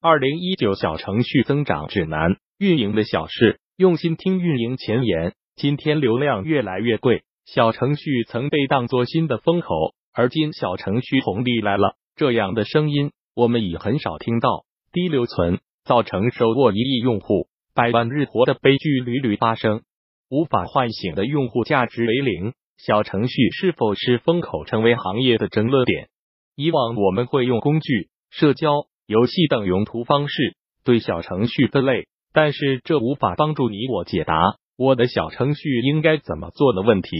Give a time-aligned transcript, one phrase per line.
[0.00, 5.34] 二零一九小程序增长指南，运营的小事，用心听运营前沿。
[5.56, 9.74] 今天流量越来越贵，小程序曾被当作新的风口，
[10.14, 14.66] 而今小程序红利来了，这样的声音我们已很少听到。
[14.92, 19.82] 低留存造成手握一亿用户百万日活的悲剧屡屡发生，
[20.30, 26.08] 无法唤醒的用户价值为零，小程序是否是风口，成为行业的争论点。
[26.54, 28.86] 以往我们会用工具、社交。
[29.08, 30.54] 游戏等用途方式
[30.84, 34.34] 对小程序分类，但是这无法帮助你我解答
[34.76, 37.16] 我的小程序应该怎么做的问题。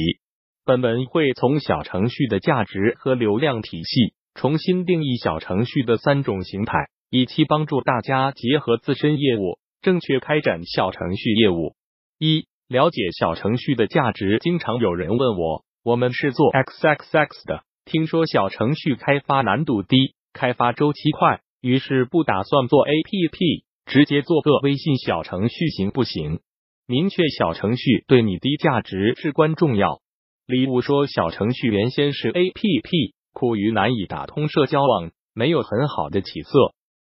[0.66, 6.74] 本文会从小程序的价值和流量体系重新定义小程序的三种形态，
[7.08, 11.74] 以期帮助大家结合自身业务正确开展小程序业务。
[12.18, 14.38] 一、了解小程序的价值。
[14.42, 21.40] 经常有人问我，我们是做 XXX 的，听说小程序开发难度低，开发周期快。
[21.60, 26.40] 于是不打算做 APP，直接做个微信小程序行不行？
[26.86, 30.00] 明确小程序对你低价值至关重要。
[30.46, 36.50] 礼物说小程序原先是 APP，苦于难以打通社交网，没有很好的起色。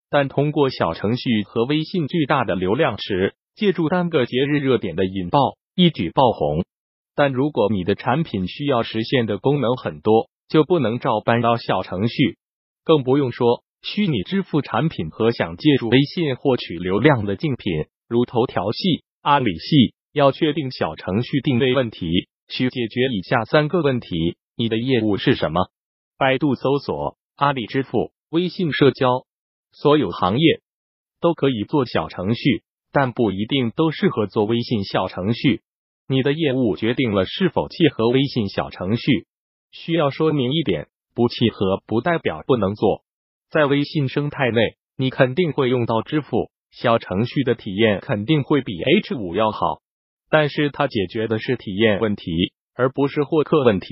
[0.09, 6.63] 但通过小程序和微信巨大的流量池，借助单个节日热点的引爆，一举爆红。
[7.13, 12.37] 但如果你的产品需要实现的功能很多，就不能照搬到小程序，
[12.85, 13.63] 更不用说。
[13.89, 25.69] 虚拟支付产品和想借助微信获取流量的竞品，如头条系、阿里系，要确定小程序定位问题，需解决以下三个问题：你的业务是什么？
[26.17, 29.25] 百度搜索、阿里支付、微信社交，
[29.71, 30.59] 所有行业
[31.21, 35.61] 都可以做小程序，但不一定都适合做微信小程序。
[36.09, 39.27] 你的业务决定了是否契合微信小程序，
[39.71, 43.06] 需要说明一点：不契合不代表不能做。
[43.49, 44.61] 在微信生态内，
[44.97, 49.81] 你肯定会用到支付小程序的体验肯定会比 H 五要好，
[50.29, 53.87] 但是它解决的是体验问题，而不是获客问题。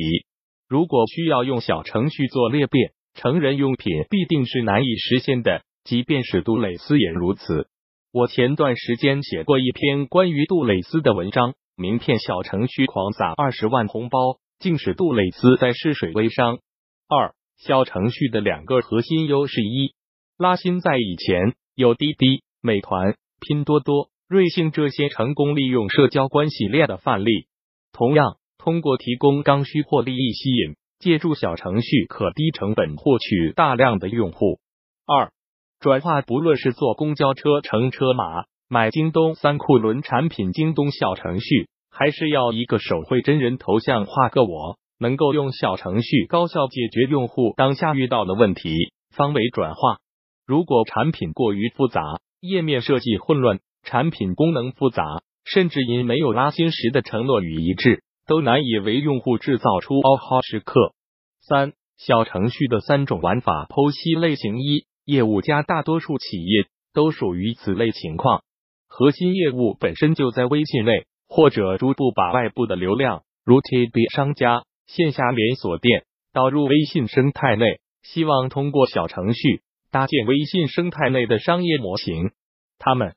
[0.67, 7.69] 如果需要用小程序做裂变，成人用品必定是难以实现的，即便是杜蕾斯也如此。
[8.11, 16.59] 我前段时间写过一篇关于杜蕾斯的文章，名片小程序狂撒二十万红包，竟使杜蕾斯在试水微商。
[17.07, 19.93] 二小程序的两个核心优势：一、
[20.37, 27.47] 拉新在以前有滴滴、美团、拼多多、瑞幸这些成功利用社交关系链的范例，
[27.91, 34.59] 同样通过提供刚需或利益吸引，借助小程序可低成本获取大量的用户。
[35.05, 35.31] 二、
[35.79, 44.77] 转化，不论是坐公交车乘车马、买京东三库伦产品，京东小程序，还是要一个手绘真人头像画个我。
[44.97, 48.71] 能够用小程序高效解决用户当下遇到的问题，
[49.11, 49.97] 方为转化。
[50.45, 52.01] 如果产品过于复杂，
[52.39, 55.03] 页面设计混乱，产品功能复杂，
[55.43, 60.93] 甚至因没有拉新时的承诺与一致，都难以为用户制造出哦哈时刻。
[61.41, 68.43] 三小程序的三种玩法剖析类型：一、业务家，大多数企业都属于此类情况，
[68.87, 74.63] 核心业务本身就在微信内，或者逐步把外部的流量，如 T B 商家。
[74.87, 82.31] 线下连锁店导入微信生态内，希望通过小程序搭建微信生态内的商业模型。
[82.77, 83.15] 他们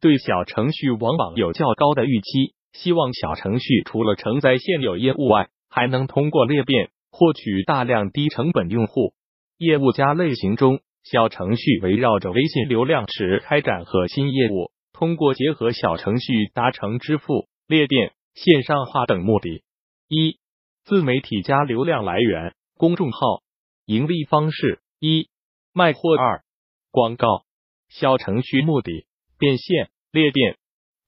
[0.00, 9.12] 对小程序往往有较高的预期，希望小程序除了承载现有业务外，还能通过裂变获取大量低成本用户。
[9.58, 19.62] 业务加类型中，小程序围绕着微信流量池开展核心业务，通过结合小程序达成支付、裂变、线上化等目的。
[20.08, 20.39] 一
[20.90, 23.18] 自媒体加流量来源，公众号
[23.86, 24.80] 盈利方式。
[24.98, 25.28] 一
[25.72, 26.16] 卖货。
[26.18, 26.42] 二
[26.90, 27.44] 广告。
[27.88, 29.06] 小程序目的
[29.38, 30.56] 变现裂变。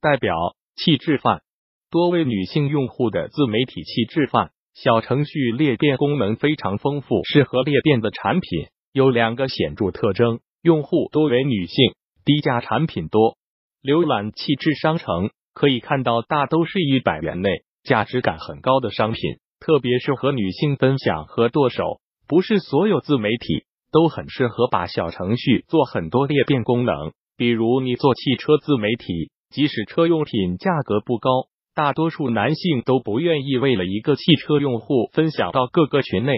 [0.01, 0.37] 代表
[0.77, 1.43] 气质范
[1.91, 8.69] 多为女性用户的自媒体气质范小程序裂变功能非常丰富，适合裂变的产品。
[8.93, 13.37] 有两个显著特征：用户多为女性，低价产品多。
[13.83, 19.21] 浏览气质商城可以看到，大都是一百元内价值感很高的商品。
[19.65, 27.13] 特别是和女性分享和剁手，不是所有自媒体都很适合把小程序做很多裂变功能。
[27.37, 31.31] 比如你做汽车自媒体，即使车用品价格不高，
[31.77, 36.33] 大多数男性都不愿意为了一个汽车用户分享到各个群内。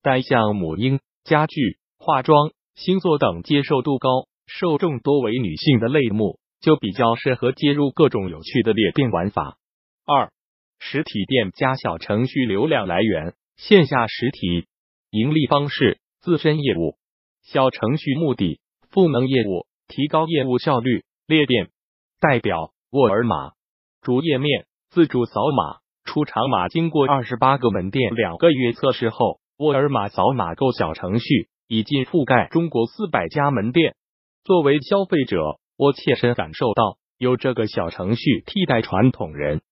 [0.00, 9.56] 但像母婴、家具、化妆、星座等接受度高、受众多为女性的类目，就比较适合接入各种有趣的裂变玩法。
[10.06, 10.30] 二。
[10.80, 14.66] 实体店加小程序流量来源，线下实体
[15.10, 16.96] 盈利方式，自身业务
[17.42, 18.58] 小程序目的
[18.90, 21.04] 赋能业务，提高业务效率。
[21.26, 21.68] 裂变
[22.18, 23.52] 代表沃尔玛
[24.02, 33.94] 主页面自助扫码出厂码，经过二十八个门店两个月测试后，沃尔玛扫码购小程序已经覆盖中国四百家门店。
[34.42, 39.62] 作为消费者，我切身感受到有这个小程序替代传统人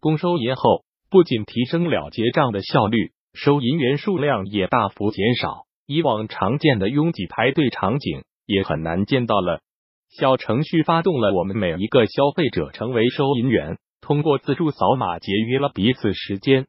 [0.00, 9.60] 工收银后，不仅提升了结账的效率，收银员数量也大幅减少，以往常见的拥挤排队场景也很难见到了。
[10.08, 16.66] 小程序发动了我们每一个消费者成为收银员，通过自助扫码节约了彼此时间，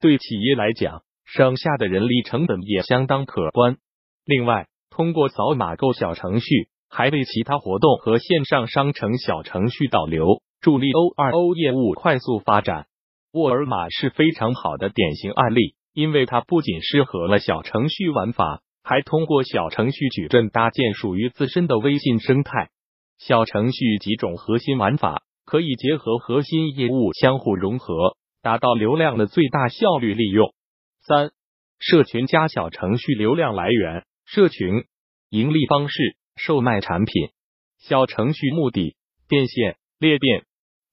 [0.00, 3.76] 对企业来讲，省下的人力成本也相当可观。
[4.24, 6.46] 另外，通过扫码购小程序，
[6.88, 12.86] 还为其他活动和线上商城小程序导流，助力 O 二 O 业务快速发展。
[13.32, 22.68] 沃尔玛是非常好的典型案例，因为它不仅适合了小程序玩法，还通过小程序矩阵搭建属于自身的微信生态。
[23.18, 30.52] 小程序几种核心玩法可以结合核心业务相互融合，达到流量的最大效率利用。
[31.00, 31.30] 三、
[31.78, 34.84] 社群加小程序流量来源：社群
[35.30, 37.30] 盈利方式，售卖产品。
[37.78, 38.96] 小程序目的：
[39.26, 40.44] 变现裂变。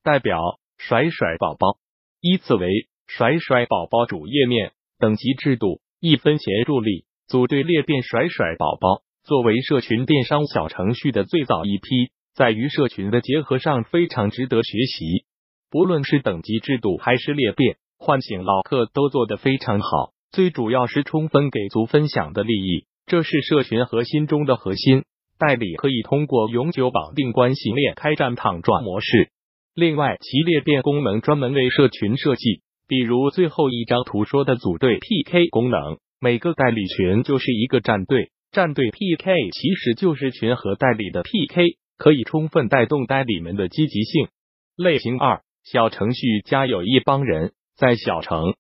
[0.08, 0.40] 代表：
[0.78, 1.80] 甩甩宝宝。
[2.22, 9.02] 依次为甩甩宝宝主页面等级制度：一分钱助力组队裂变甩甩宝宝。
[9.26, 12.14] 作为社群电商小程序的最早一批。
[12.34, 15.26] 在与社群的结合上非常值得学习，
[15.70, 20.14] 不论是等级制度还是裂变，唤醒老客都做得非常好。
[20.32, 25.04] 最主要是充分给足分享的利益，这是社群核心中的核心。
[25.38, 29.32] 代理可以通过永久绑定关系链开战躺赚模式。
[29.80, 41.78] 另外，其裂变功能专门为社群设计，比如最后一张图说的组队 PK 功能，每个代理群就是一个战队，战队 PK 其实就是群和代理的 PK。
[41.98, 44.28] 可以充分带动代理们的积极性。
[44.76, 48.56] 类型二，小程序加有一帮人在小程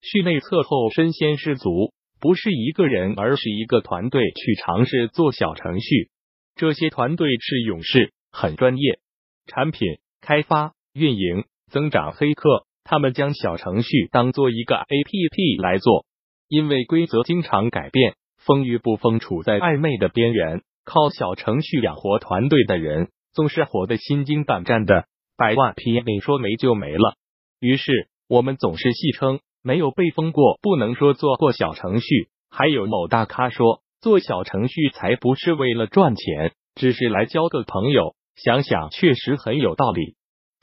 [0.00, 6.08] 序内测后身先士卒，不是一个人，而是一个团队去尝试做小程序。
[6.56, 8.98] 这些团队是勇士，很专业，
[9.46, 16.04] 产品开发、运营、增长、黑客，他们将小程序当做一个 APP 来做，
[16.48, 20.60] 因为规则经常改变，封与不封处在暧昧的边缘。
[20.84, 25.06] 靠小程序养活团队的人，总是活得心惊胆战的。
[25.38, 27.14] 百万 PM 说没就没了，
[27.58, 27.90] 于是
[28.28, 32.28] 我们总是戏称没有被封过，不能说做过小程序。
[32.50, 38.14] 还有某大咖说做小程序才不是为了赚钱，只是来交个朋友。
[38.36, 40.17] 想想确实很有道理。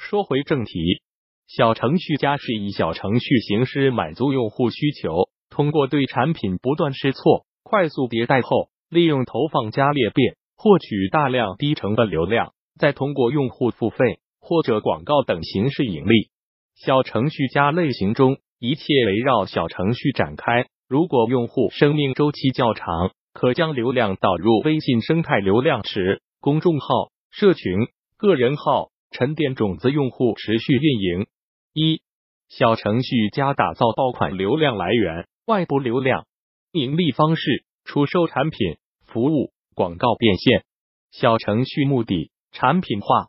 [0.05, 1.01] 说回正题，
[1.47, 8.69] 小程序加是以小程序形式满足用户需求，通过对产品不断试错、快速迭代后。
[8.87, 16.29] 利用投放加裂变获取大量低成本流量，再通过用户付费或者广告等形式盈利。
[16.75, 20.67] 小程序加类型中，一切围绕小程序展开。
[20.87, 26.87] 如果用户生命周期较长，可将流量导入微信生态流量池、公众号、
[27.31, 27.87] 社群、
[28.17, 31.27] 个人号，沉淀种子用户，持续运营。
[31.73, 32.01] 一
[32.49, 36.25] 小程序加打造爆款流量来源，外部流量
[36.71, 37.65] 盈利方式。
[37.87, 40.65] 出售产品、服务、广告变现，
[41.11, 43.27] 小程序目的产品化。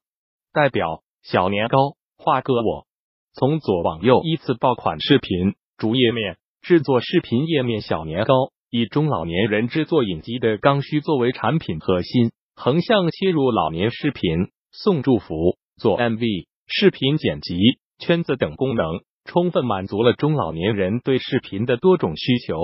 [0.51, 2.87] 代表小年糕、画个我。
[3.35, 8.33] 从左往右依次爆款视频主页面，制作视频页面小年糕，
[8.71, 17.55] 以中老年人制作影集的刚需作为产品核心，横向切入老年视频送祝福、做 MV、视频剪辑、
[17.99, 18.87] 圈子等功能，
[19.25, 22.57] 充分满足了中老年人对视频的多种需求。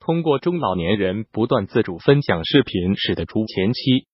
[0.00, 4.06] 通过中老年人不断自主分享视频，使得除前期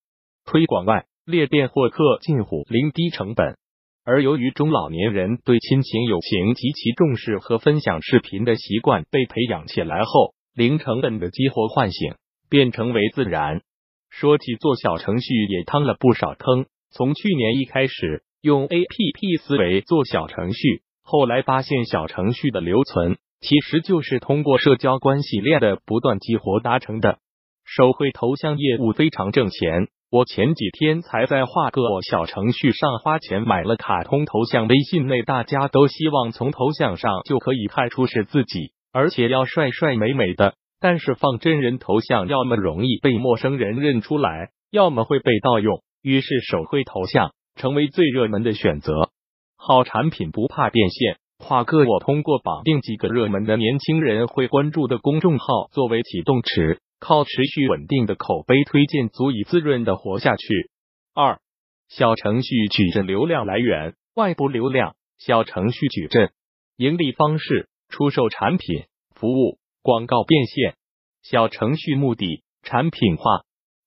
[0.45, 3.57] 推广外裂变获客近乎零低成本。
[4.05, 12.17] 而由于中老年人对亲情友情极其重视和分享视频的习惯被培养起来后，零成本的激活唤醒
[12.51, 13.63] 变成为自然。
[14.11, 16.67] 说起做小程序，也趟了不少坑。
[16.91, 23.17] 从去年一开始用 APP 思维做小程序，后来发现小程序的留存。
[23.41, 27.19] 其实就是通过社交关系链的不断激活达成的。
[27.65, 34.67] 手绘头像业务非常挣钱，我前几天才在画个小程序上花钱买了卡通头像。
[34.67, 40.55] 微信内大家都希望从头像上就可以看出是自己，而且要帅帅美美的。
[40.81, 45.81] 但是放真人头像，要么容易被陌生人认出来，要么会被盗用。
[46.03, 49.11] 于是手绘头像成为最热门的选择。
[49.57, 51.19] 好产品不怕变现。
[51.39, 60.71] 画个我通过绑定几个热门的年轻人会关注的公众号作为启动池，靠持续稳定的口碑推荐足以滋润的活下去。
[61.15, 61.41] 二、
[61.89, 64.95] 小程序矩阵流量来源：外部流量。
[65.19, 66.33] 小程序矩阵
[66.77, 70.75] 盈利方式：出售产品、服务、广告变现。
[71.23, 73.43] 小程序目的：产品化。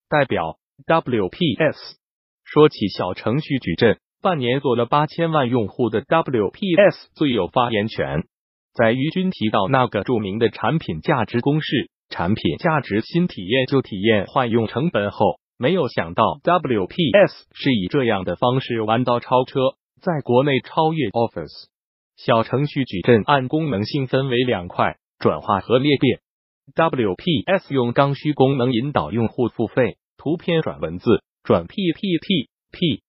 [0.08, 1.96] 代表 WPS。
[2.46, 8.22] 说起小程序矩阵，半年做了八千万用户的 WPS 最有发言权。
[8.72, 19.58] 在于军提到那个著名的产品价值公式：产品价值新体验就体验换用成本后，没有想到 WPS 是以这样的方式弯道超车。
[20.00, 21.66] 在国内超越 Office
[22.16, 26.20] 小程序矩阵，按功能性分为两块：转化和裂变。
[26.76, 33.04] WPS 用刚需功能引导用户付费，图片转文字、转 PPT、P、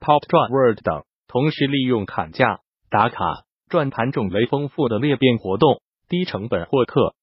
[0.00, 2.60] Pop 转 Word 等，同时利用砍价、
[2.90, 7.14] 打卡、转盘种类丰富的裂变活动，低成本获客。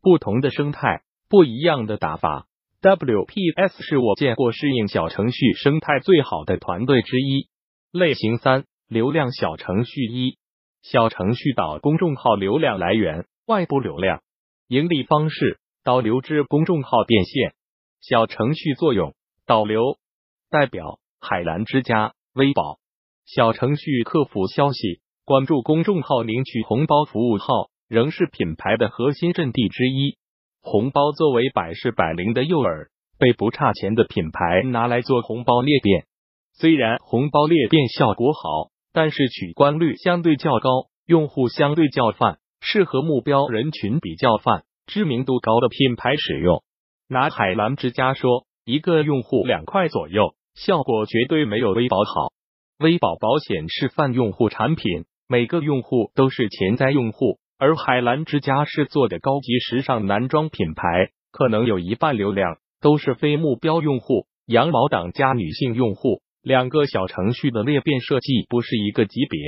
[0.00, 2.46] 不同的生态，不一样的打法。
[2.80, 7.48] WPS 是我见过适应小程序生态最好的团队之一。
[7.92, 10.38] 类型三：流量小程序一、
[10.80, 14.22] 小程序导公众号流量来源：外部流量。
[14.66, 17.52] 盈利方式：导流至公众号变现。
[18.00, 19.98] 小程序作用：导流。
[20.48, 22.78] 代表：海澜之家、微宝。
[23.24, 30.18] 小程序客服消息：关注公众号领取红包服务号，仍是品牌的核心阵地之一。
[30.62, 32.88] 红包作为百试百灵的诱饵，
[33.18, 36.06] 被不差钱的品牌拿来做红包裂变。
[36.54, 40.70] 虽然红包裂变效果好，但是取关率相对较高，
[41.06, 46.62] 用户相对较泛，适合目标人群比较泛、知名度高的品牌使用。
[47.08, 52.32] 拿海澜之家说，一个用户两块左右，效果绝对没有微保好。
[52.78, 66.22] 微保保险是泛用户产品，每个用户都是潜在用户，而海澜之家是做的高级时尚男装品牌，可能有一半流量都是非目标用户，羊毛党加女性用户。
[66.42, 69.40] 两个小程序的裂变设计不是一个级别。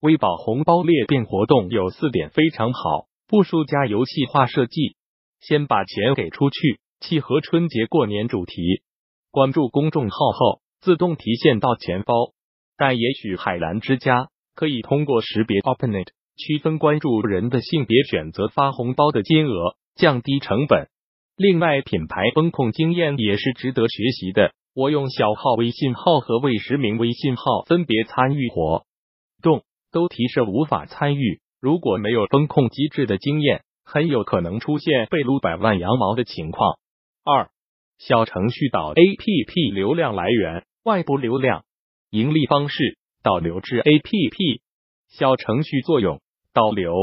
[0.00, 4.96] 微保红包裂变活动有四点非常好，步数加游戏化设计，
[5.40, 8.82] 先把钱给出去，契合春节过年主题。
[9.32, 12.34] 关注公众号后自动提现到钱包，
[12.76, 20.88] 但也许海蓝之家可以通过识别 Openet 区分关注人的性别，选择发红包的金额，降低成本。
[21.34, 24.52] 另外，品牌风控经验也是值得学习的。
[24.74, 28.84] 我用小号微信号和未实名微信号分别参与活
[29.42, 31.40] 动，都提示无法参与。
[31.58, 36.76] 如果没有风控机制的经验，很有可能出现被撸百万羊毛的情况。
[37.24, 37.50] 二、
[37.98, 41.64] 小程序导 APP 流量来源：外部流量。
[42.10, 44.60] 盈利方式：导流至 APP。
[45.08, 46.20] 小程序作用：
[46.52, 46.94] 导流。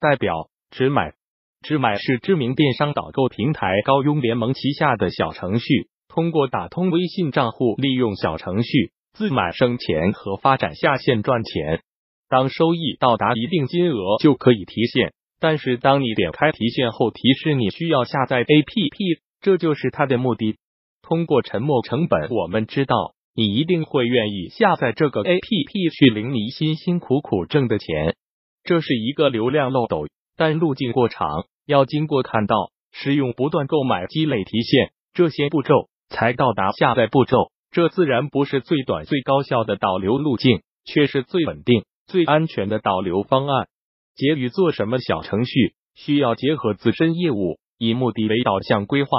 [0.00, 1.14] 代表：直买。
[1.62, 5.88] 直买是知名电商导购平台高佣联盟旗下的小程序。
[6.08, 11.82] 通过打通微信账户，利用小程序自买生钱和发展下线赚钱。
[12.28, 15.12] 当收益到达一定金额，就可以提现。
[15.38, 20.56] 但是当你点开提现后，提示你需要下载 APP，这就是它的目的。
[21.02, 28.16] 通过沉没成本，我们知道你一定会愿意下载这个 APP 去领你辛辛苦苦挣的钱。
[28.62, 30.06] 这是一个流量漏斗，
[30.36, 32.56] 但路径过长，要经过看到、
[32.92, 35.88] 使用、不断购买、积累提现这些步骤。
[36.12, 43.68] 才到达下载步骤，这自然不是最短最高效的导流路径，却是最稳定、最安全的导流方案。
[44.16, 49.10] 结语：做什么小程序，需要结合自身业务，以目的为导向规划。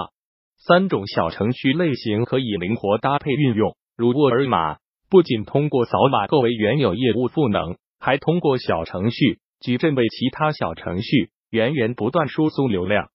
[0.59, 4.77] 三种小程序类型可以灵活搭配运用，如沃尔玛，
[5.09, 13.07] 不仅通过扫码购为原有业务赋能，还通过小程序矩阵为其他小程序源源不断输送流量。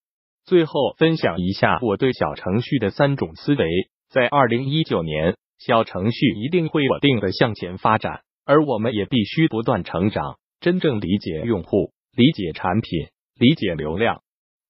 [0.45, 3.65] 最后分享一下我对小程序的三种思维。
[4.09, 13.07] 在二零一九年，小程序一定会稳定的向前发展，而我们也必须不断成长，真正理解用户、理解产品、
[13.39, 14.21] 理解流量，